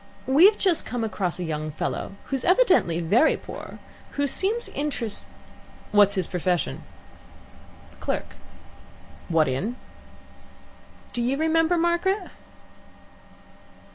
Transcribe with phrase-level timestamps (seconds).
[0.25, 3.79] We've just come across a young fellow, who's evidently very poor, and
[4.13, 5.27] who seems interest"
[5.91, 6.81] "What's his profession?"
[7.99, 8.33] "Clerk."
[9.27, 9.75] "What in?"
[11.13, 12.31] "Do you remember, Margaret?"